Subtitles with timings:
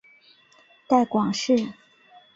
[0.87, 1.53] 带广市